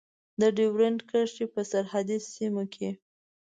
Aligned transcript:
د 0.39 0.41
ډیورند 0.57 0.99
کرښې 1.09 1.45
په 1.53 1.61
سرحدي 1.71 2.17
سیمو 2.33 2.63
کې. 2.73 2.89